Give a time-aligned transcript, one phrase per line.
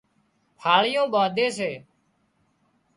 [0.61, 1.71] ڦاۯِيئون ٻانڌي سي